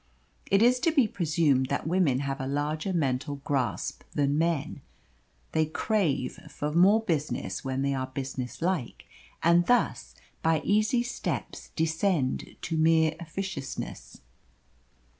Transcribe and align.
It 0.49 0.63
is 0.63 0.79
to 0.79 0.91
be 0.91 1.07
presumed 1.07 1.67
that 1.67 1.85
women 1.85 2.21
have 2.21 2.41
a 2.41 2.47
larger 2.47 2.91
mental 2.91 3.35
grasp 3.43 4.01
than 4.15 4.35
men. 4.35 4.81
They 5.51 5.67
crave 5.67 6.39
for 6.49 6.71
more 6.71 7.01
business 7.01 7.63
when 7.63 7.83
they 7.83 7.93
are 7.93 8.07
business 8.07 8.63
like, 8.63 9.05
and 9.43 9.67
thus 9.67 10.15
by 10.41 10.61
easy 10.61 11.03
steps 11.03 11.69
descend 11.75 12.55
to 12.63 12.77
mere 12.77 13.13
officiousness. 13.19 14.21